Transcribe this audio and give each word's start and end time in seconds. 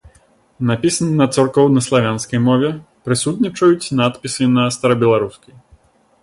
Напісана 0.69 1.11
на 1.19 1.25
царкоўнаславянскай 1.35 2.39
мове, 2.47 2.71
прысутнічаюць 3.09 3.93
надпісы 4.01 4.43
на 4.55 4.63
старабеларускай. 4.79 5.55